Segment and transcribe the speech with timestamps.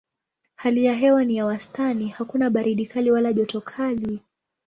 [0.55, 4.19] Hali ya hewa ni ya wastani: hakuna baridi kali wala joto kali.